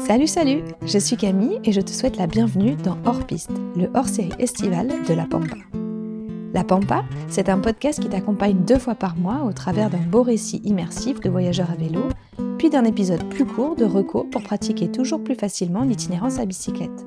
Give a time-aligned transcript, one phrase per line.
[0.00, 3.90] Salut, salut, je suis Camille et je te souhaite la bienvenue dans Hors Piste, le
[3.94, 5.56] hors-série estival de La Pampa.
[6.54, 10.22] La Pampa, c'est un podcast qui t'accompagne deux fois par mois au travers d'un beau
[10.22, 12.00] récit immersif de voyageurs à vélo,
[12.56, 17.06] puis d'un épisode plus court de recours pour pratiquer toujours plus facilement l'itinérance à bicyclette.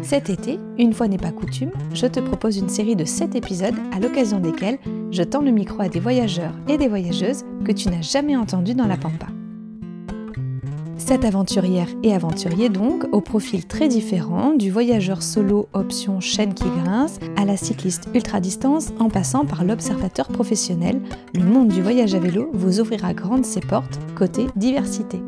[0.00, 3.76] Cet été, une fois n'est pas coutume, je te propose une série de 7 épisodes
[3.94, 4.78] à l'occasion desquels
[5.10, 8.74] je tends le micro à des voyageurs et des voyageuses que tu n'as jamais entendus
[8.74, 9.26] dans la Pampa.
[11.04, 16.64] Cette aventurière et aventurier donc, au profil très différent, du voyageur solo option chaîne qui
[16.64, 21.02] grince à la cycliste ultra-distance en passant par l'observateur professionnel,
[21.34, 25.20] le monde du voyage à vélo vous ouvrira grandes ses portes côté diversité.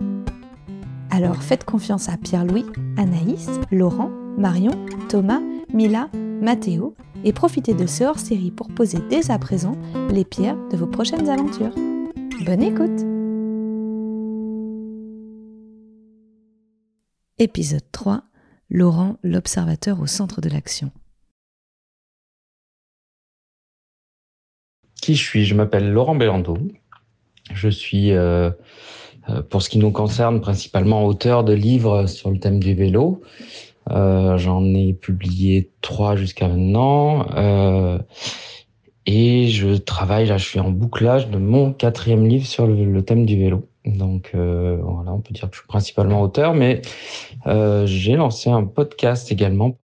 [1.11, 4.73] Alors faites confiance à Pierre-Louis, Anaïs, Laurent, Marion,
[5.09, 5.43] Thomas,
[5.75, 6.09] Mila,
[6.41, 9.77] Mathéo et profitez de ce hors-série pour poser dès à présent
[10.09, 11.75] les pierres de vos prochaines aventures.
[12.47, 13.14] Bonne écoute
[17.41, 18.23] Épisode 3
[18.71, 20.93] Laurent, l'observateur au centre de l'action.
[25.03, 26.57] Qui je suis Je m'appelle Laurent Bellando.
[27.53, 28.51] Je suis, euh,
[29.29, 33.21] euh, pour ce qui nous concerne, principalement auteur de livres sur le thème du vélo.
[33.91, 37.27] Euh, j'en ai publié trois jusqu'à maintenant.
[39.07, 43.27] Et je travaille, là, je suis en bouclage de mon quatrième livre sur le, thème
[43.27, 43.69] du vélo.
[43.85, 46.83] Donc euh, voilà, on peut dire que je suis principalement auteur, mais
[47.85, 49.79] j'ai lancé un podcast également.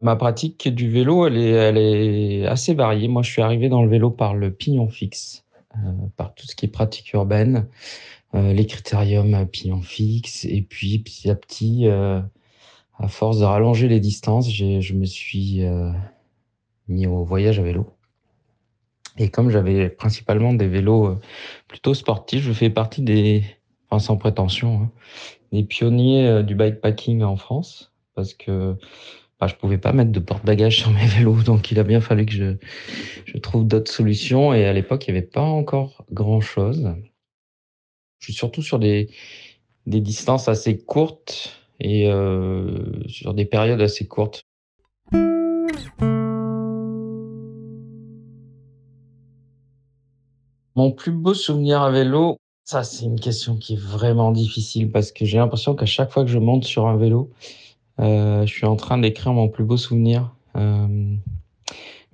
[0.00, 3.06] Ma pratique du vélo, elle est, elle est assez variée.
[3.06, 5.44] Moi, je suis arrivé dans le vélo par le pignon fixe,
[6.16, 7.68] par tout ce qui est pratique urbaine.
[8.34, 10.44] Euh, les critériums pignon fixe.
[10.46, 12.20] Et puis, petit à petit, euh,
[12.98, 15.90] à force de rallonger les distances, je me suis euh,
[16.88, 17.86] mis au voyage à vélo.
[19.18, 21.18] Et comme j'avais principalement des vélos
[21.68, 23.44] plutôt sportifs, je fais partie des,
[23.88, 24.90] enfin sans prétention, hein,
[25.52, 28.76] des pionniers du bikepacking en France, parce que
[29.42, 32.26] bah, je pouvais pas mettre de porte-bagages sur mes vélos, donc il a bien fallu
[32.26, 32.54] que je,
[33.24, 34.54] je trouve d'autres solutions.
[34.54, 36.94] Et à l'époque, il n'y avait pas encore grand-chose.
[38.20, 39.10] Je suis surtout sur des,
[39.86, 44.44] des distances assez courtes et euh, sur des périodes assez courtes.
[50.74, 55.12] Mon plus beau souvenir à vélo, ça c'est une question qui est vraiment difficile parce
[55.12, 57.30] que j'ai l'impression qu'à chaque fois que je monte sur un vélo,
[58.00, 60.34] euh, je suis en train d'écrire mon plus beau souvenir.
[60.56, 61.14] Euh,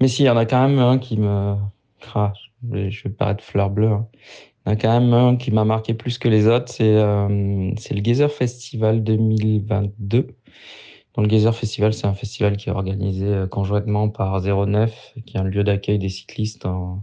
[0.01, 1.55] mais si, il y en a quand même un qui me...
[2.15, 2.33] Ah,
[2.73, 3.93] je vais paraître fleur bleue.
[3.93, 4.07] Hein.
[4.67, 6.97] Il y en a quand même un qui m'a marqué plus que les autres, c'est
[6.97, 10.23] euh, le Geyser Festival 2022.
[11.15, 15.41] Donc, le Geyser Festival, c'est un festival qui est organisé conjointement par 09, qui est
[15.41, 17.03] un lieu d'accueil des cyclistes en,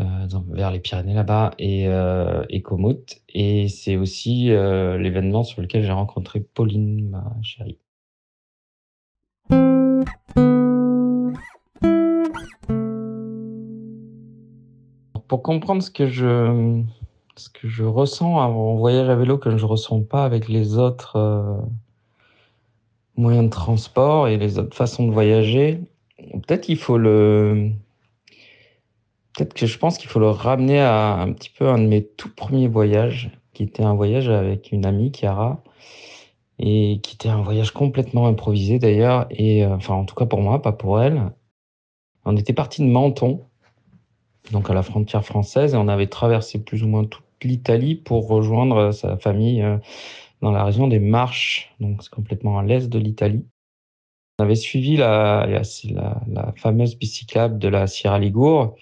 [0.00, 5.92] euh, vers les Pyrénées là-bas, et, euh, et c'est aussi euh, l'événement sur lequel j'ai
[5.92, 7.78] rencontré Pauline, ma chérie.
[15.30, 16.82] pour comprendre ce que je
[17.36, 21.14] ce que je ressens en voyage à vélo que je ressens pas avec les autres
[21.14, 21.56] euh,
[23.16, 25.80] moyens de transport et les autres façons de voyager,
[26.18, 27.70] peut-être qu'il faut le
[29.34, 32.04] peut-être que je pense qu'il faut le ramener à un petit peu un de mes
[32.04, 35.62] tout premiers voyages qui était un voyage avec une amie Chiara
[36.58, 40.40] et qui était un voyage complètement improvisé d'ailleurs et euh, enfin en tout cas pour
[40.40, 41.32] moi, pas pour elle.
[42.24, 43.46] On était parti de Menton
[44.52, 48.28] donc à la frontière française, et on avait traversé plus ou moins toute l'Italie pour
[48.28, 49.78] rejoindre sa famille euh,
[50.42, 53.44] dans la région des Marches, donc c'est complètement à l'est de l'Italie.
[54.38, 58.74] On avait suivi la, la, fameuse bicyclable de la Sierra Ligure,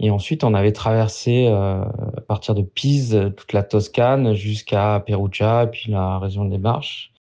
[0.00, 5.68] et ensuite on avait traversé euh, à partir de Pise toute la Toscane jusqu'à Perugia,
[5.70, 7.12] puis la région des Marches.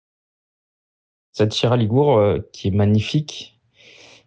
[1.32, 3.56] Cette Sierra Ligure qui est magnifique,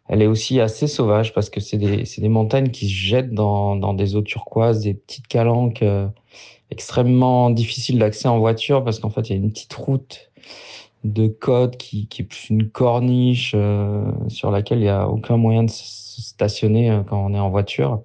[0.09, 4.17] elle est aussi assez sauvage parce que c'est des, montagnes qui se jettent dans, des
[4.17, 6.09] eaux turquoises, des petites calanques euh,
[6.71, 10.33] extrêmement difficiles d'accès en voiture parce qu'en fait, il y a une petite route
[11.05, 15.37] de côte qui, qui est plus une corniche euh, sur laquelle il n'y a aucun
[15.37, 15.71] moyen de
[16.39, 18.03] se stationner euh, quand on est en voiture.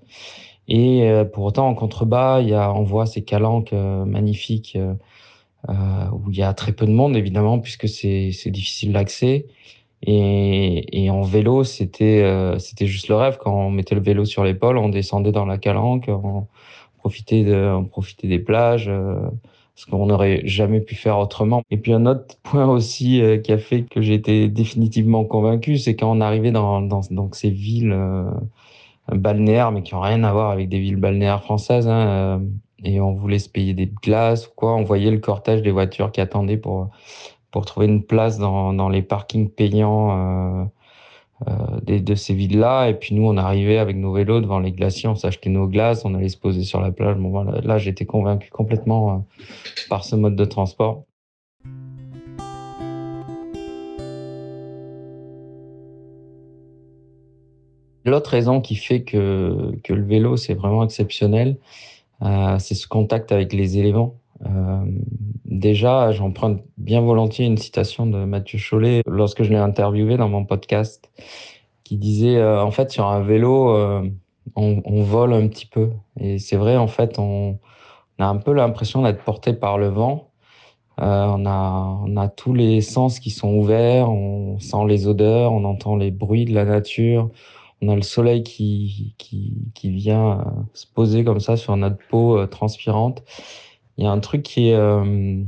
[0.68, 4.78] Et pour autant, en contrebas, il y a, on voit ces calanques magnifiques
[5.68, 9.46] où il y a très peu de monde, évidemment, puisque c'est difficile d'accès.
[10.06, 13.38] Et, et, en vélo, c'était euh, c'était juste le rêve.
[13.40, 16.48] Quand on mettait le vélo sur l'épaule, on descendait dans la calanque, on
[16.98, 19.16] profitait, de, on profitait des plages, euh,
[19.76, 21.64] ce qu'on n'aurait jamais pu faire autrement.
[21.72, 25.78] Et puis un autre point aussi euh, qui a fait que j'ai été définitivement convaincu,
[25.78, 27.98] c'est quand on arrivait dans, dans, dans ces villes
[29.12, 31.88] balnéaires, mais qui n'ont rien à voir avec des villes balnéaires françaises.
[31.88, 32.42] Hein,
[32.84, 34.76] et on voulait se payer des glaces ou quoi.
[34.76, 36.90] On voyait le cortège des voitures qui attendaient pour,
[37.52, 40.70] pour trouver une place dans, dans les parkings payants
[41.90, 42.90] euh, de ces villes-là.
[42.90, 46.06] Et puis nous, on arrivait avec nos vélos devant les glaciers, on s'achetait nos glaces,
[46.06, 47.18] on allait se poser sur la plage.
[47.18, 49.18] Bon, voilà, là, j'étais convaincu complètement euh,
[49.90, 51.04] par ce mode de transport.
[58.06, 61.58] L'autre raison qui fait que, que le vélo, c'est vraiment exceptionnel,
[62.22, 64.16] euh, c'est ce contact avec les éléments.
[64.46, 64.84] Euh,
[65.46, 70.44] déjà, j'emprunte bien volontiers une citation de Mathieu Chollet lorsque je l'ai interviewé dans mon
[70.44, 71.12] podcast,
[71.84, 74.04] qui disait euh, en fait sur un vélo, euh,
[74.56, 75.92] on, on, vole un petit peu.
[76.20, 77.60] Et c'est vrai, en fait, on,
[78.20, 80.30] on a un peu l'impression d'être porté par le vent.
[81.02, 85.52] Euh, on, a, on a tous les sens qui sont ouverts, on sent les odeurs,
[85.52, 87.30] on entend les bruits de la nature,
[87.82, 90.44] on a le soleil qui, qui, qui vient
[90.74, 93.24] se poser comme ça sur notre peau transpirante
[93.98, 95.44] il y a un truc qui est, euh,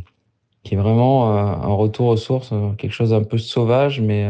[0.64, 4.28] qui est vraiment euh, un retour aux sources, euh, quelque chose un peu sauvage, mais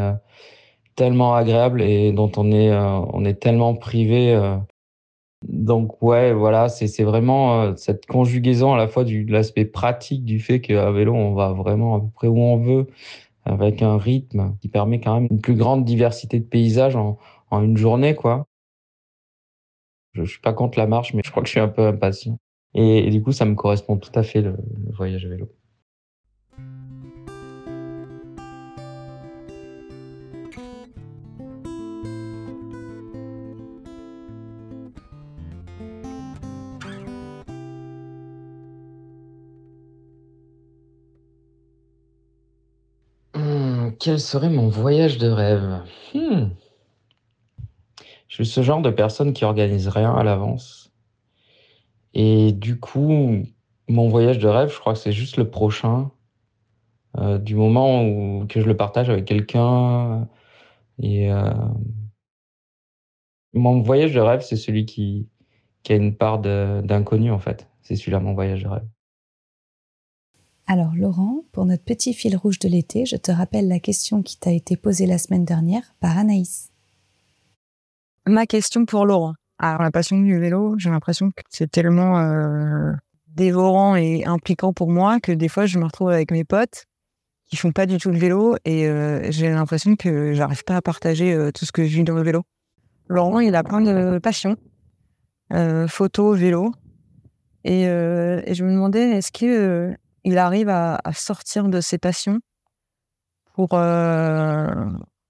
[0.95, 4.57] tellement agréable et dont on est, on est tellement privé.
[5.47, 10.39] Donc ouais, voilà, c'est vraiment cette conjugaison à la fois du, de l'aspect pratique du
[10.39, 12.88] fait qu'à vélo, on va vraiment à peu près où on veut,
[13.45, 17.18] avec un rythme qui permet quand même une plus grande diversité de paysages en,
[17.51, 18.47] en une journée, quoi.
[20.13, 21.86] Je, je suis pas contre la marche, mais je crois que je suis un peu
[21.86, 22.39] impatient.
[22.74, 24.57] Et, du coup, ça me correspond tout à fait le,
[24.94, 25.50] voyage à vélo.
[44.06, 45.81] Quel serait mon voyage de rêve
[46.13, 46.50] hmm.
[48.28, 50.94] Je suis ce genre de personne qui organise rien à l'avance
[52.13, 53.44] et du coup,
[53.88, 56.12] mon voyage de rêve, je crois que c'est juste le prochain.
[57.18, 60.28] Euh, du moment où que je le partage avec quelqu'un.
[61.02, 61.52] Et euh,
[63.54, 65.28] mon voyage de rêve, c'est celui qui,
[65.81, 67.68] qui a une part d'inconnu en fait.
[67.81, 68.88] C'est celui-là mon voyage de rêve.
[70.67, 74.39] Alors Laurent, pour notre petit fil rouge de l'été, je te rappelle la question qui
[74.39, 76.71] t'a été posée la semaine dernière par Anaïs.
[78.25, 79.35] Ma question pour Laurent.
[79.59, 82.94] Alors la passion du vélo, j'ai l'impression que c'est tellement euh,
[83.27, 86.85] dévorant et impliquant pour moi que des fois je me retrouve avec mes potes
[87.45, 90.81] qui font pas du tout le vélo et euh, j'ai l'impression que j'arrive pas à
[90.81, 92.41] partager euh, tout ce que je vis dans le vélo.
[93.07, 94.57] Laurent, il a plein de passions,
[95.88, 96.73] photo, vélo,
[97.63, 99.95] et, et, je me demandais est-ce que
[100.25, 102.39] il arrive à, sortir de ses passions
[103.54, 103.69] pour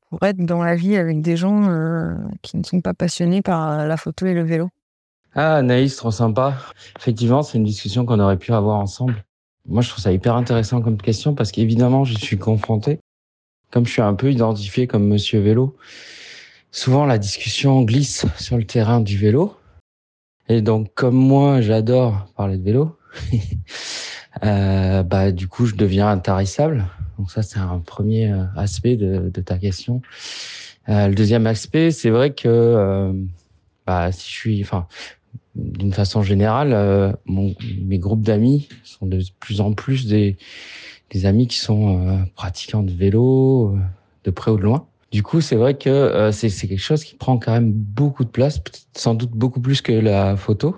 [0.09, 3.86] pour être dans la vie avec des gens euh, qui ne sont pas passionnés par
[3.86, 4.69] la photo et le vélo.
[5.33, 6.57] Ah, Naïs, trop sympa.
[6.97, 9.25] Effectivement, c'est une discussion qu'on aurait pu avoir ensemble.
[9.68, 13.00] Moi, je trouve ça hyper intéressant comme question parce qu'évidemment, je suis confronté.
[13.71, 15.75] Comme je suis un peu identifié comme monsieur vélo,
[16.71, 19.57] souvent la discussion glisse sur le terrain du vélo.
[20.48, 22.98] Et donc, comme moi, j'adore parler de vélo,
[24.43, 26.85] euh, bah, du coup, je deviens intarissable.
[27.17, 30.01] Donc ça, c'est un premier euh, aspect de, ta question.
[30.89, 33.13] Euh, le deuxième aspect, c'est vrai que euh,
[33.87, 34.87] bah, si je suis, enfin,
[35.55, 40.38] d'une façon générale, euh, mon, mes groupes d'amis sont de plus en plus des,
[41.12, 43.77] des amis qui sont pratiquants de vélo,
[44.24, 44.88] de près ou de loin.
[45.12, 48.60] Du coup, c'est vrai que c'est quelque chose qui prend quand même beaucoup de place,
[48.93, 50.75] sans doute beaucoup plus que la photo.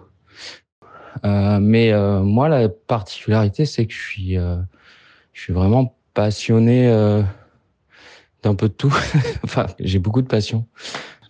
[1.24, 1.91] Mais
[2.24, 7.21] moi, la particularité, c'est que je suis, je suis vraiment passionné euh,
[8.41, 8.93] d'un peu de tout.
[9.43, 10.65] enfin, j'ai beaucoup de passion.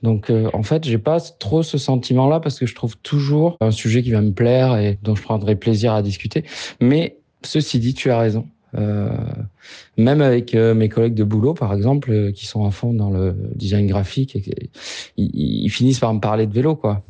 [0.01, 3.71] Donc, euh, en fait, j'ai pas trop ce sentiment-là parce que je trouve toujours un
[3.71, 6.45] sujet qui va me plaire et dont je prendrai plaisir à discuter.
[6.79, 8.47] Mais ceci dit, tu as raison.
[8.75, 9.09] Euh,
[9.97, 13.09] même avec euh, mes collègues de boulot, par exemple, euh, qui sont à fond dans
[13.09, 14.37] le design graphique,
[15.17, 15.31] ils,
[15.65, 17.03] ils, finissent par me parler de vélo, quoi.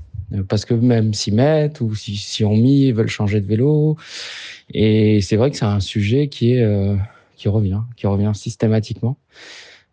[0.50, 3.98] Parce que même s'y mettent ou si, si on mis, ils veulent changer de vélo.
[4.74, 6.98] Et c'est vrai que c'est un sujet qui est
[7.38, 9.18] qui revient, qui revient systématiquement.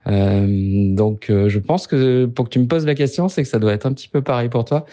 [0.06, 3.48] Euh, donc, euh, je pense que pour que tu me poses la question, c'est que
[3.48, 4.86] ça doit être un petit peu pareil pour toi.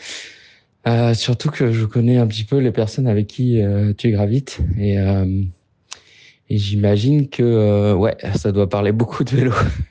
[0.88, 4.60] Euh, surtout que je connais un petit peu les personnes avec qui euh, tu gravites
[4.79, 5.43] et, euh,
[6.50, 9.53] et j'imagine que ouais, ça doit parler beaucoup de vélo.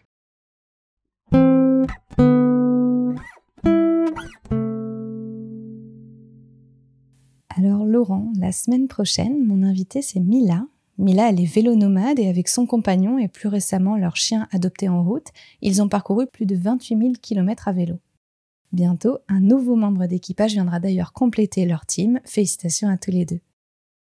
[8.38, 10.64] La semaine prochaine, mon invité c'est Mila,
[11.00, 14.86] Mila, elle est vélo nomade et avec son compagnon et plus récemment leur chien adopté
[14.90, 15.28] en route,
[15.62, 17.94] ils ont parcouru plus de 28 000 km à vélo.
[18.72, 22.20] Bientôt, un nouveau membre d'équipage viendra d'ailleurs compléter leur team.
[22.26, 23.40] Félicitations à tous les deux.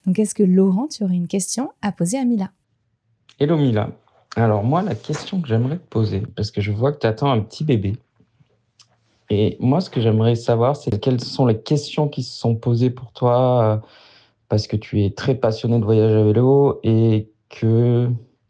[0.05, 2.51] Donc, est-ce que Laurent, tu aurais une question à poser à Mila?
[3.39, 3.89] Hello Mila.
[4.37, 7.31] Alors moi, la question que j'aimerais te poser, parce que je vois que tu attends
[7.31, 7.97] un petit bébé,
[9.29, 12.91] et moi, ce que j'aimerais savoir, c'est quelles sont les questions qui se sont posées
[12.91, 13.77] pour toi, euh,
[14.49, 18.09] parce que tu es très passionné de voyage à vélo et que,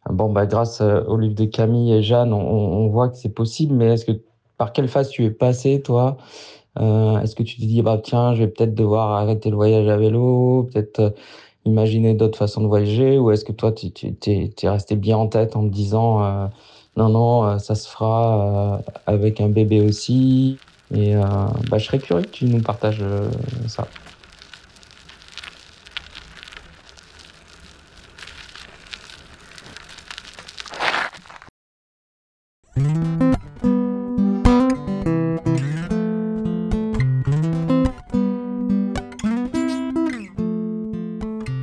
[0.10, 3.74] bon, bah, grâce euh, au livre de Camille et Jeanne, on, voit que c'est possible,
[3.76, 4.22] mais est-ce que
[4.58, 6.18] par quelle phase tu es passé, toi?
[6.80, 9.88] Euh, Est-ce que tu te dis, bah, tiens, je vais peut-être devoir arrêter le voyage
[9.88, 11.14] à vélo, peut-être
[11.66, 13.88] imaginer d'autres façons de voyager, ou est-ce que toi, tu
[14.28, 16.50] es, resté bien en tête en te disant,
[16.98, 20.58] non, non, ça se fera avec un bébé aussi
[20.94, 21.24] et euh,
[21.70, 23.30] bah, je serais curieux que tu nous partages euh,
[23.68, 23.88] ça.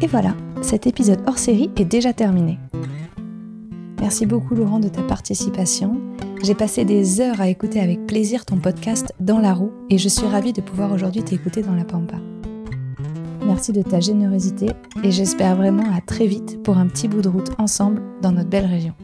[0.00, 2.58] Et voilà, cet épisode hors série est déjà terminé.
[4.02, 8.56] Merci beaucoup Laurent de ta participation j'ai passé des heures à écouter avec plaisir ton
[8.56, 12.16] podcast Dans la roue et je suis ravie de pouvoir aujourd'hui t'écouter dans la pampa.
[13.46, 14.66] Merci de ta générosité
[15.04, 18.50] et j'espère vraiment à très vite pour un petit bout de route ensemble dans notre
[18.50, 18.94] belle région.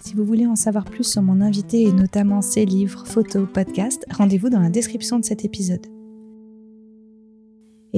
[0.00, 4.06] Si vous voulez en savoir plus sur mon invité et notamment ses livres, photos, podcasts,
[4.10, 5.86] rendez-vous dans la description de cet épisode.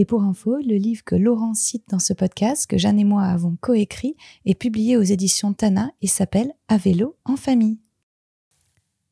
[0.00, 3.25] Et pour info, le livre que Laurent cite dans ce podcast, que Jeanne et moi
[3.25, 4.16] avons coécrit,
[4.47, 7.80] est publié aux éditions Tana et s'appelle À vélo en famille.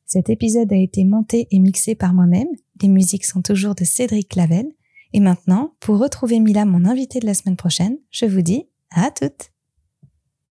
[0.06, 2.48] Cet épisode a été monté et mixé par moi-même.
[2.80, 4.72] Les musiques sont toujours de Cédric Clavel.
[5.12, 9.10] Et maintenant, pour retrouver Mila, mon invité de la semaine prochaine, je vous dis à
[9.10, 9.50] toutes!